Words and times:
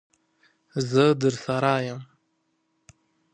زه 0.89 1.03
درسره 1.21 1.73
یم. 1.87 1.99